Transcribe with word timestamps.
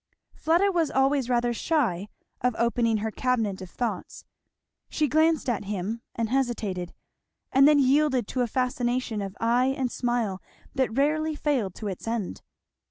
Fleda 0.33 0.71
was 0.71 0.89
always 0.89 1.29
rather 1.29 1.53
shy 1.53 2.07
of 2.41 2.55
opening 2.57 2.97
her 2.97 3.11
cabinet 3.11 3.61
of 3.61 3.69
thoughts. 3.69 4.25
She 4.89 5.07
glanced 5.07 5.47
at 5.47 5.65
him, 5.65 6.01
and 6.15 6.27
hesitated, 6.29 6.95
and 7.51 7.67
then 7.67 7.77
yielded 7.77 8.27
to 8.29 8.41
a 8.41 8.47
fascination 8.47 9.21
of 9.21 9.37
eye 9.39 9.75
and 9.77 9.91
smile 9.91 10.41
that 10.73 10.97
rarely 10.97 11.35
failed 11.35 11.79
of 11.83 11.87
its 11.89 12.07
end. 12.07 12.41